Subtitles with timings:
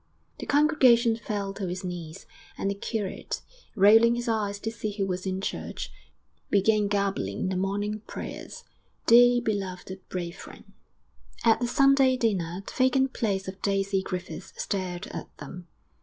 [0.39, 2.25] The congregation fell to its knees,
[2.57, 3.43] and the curate,
[3.75, 5.91] rolling his eyes to see who was in church,
[6.49, 8.63] began gabbling the morning prayers
[9.05, 10.73] 'Dearly beloved brethren.'...
[11.45, 15.67] II At the Sunday dinner, the vacant place of Daisy Griffith stared at them.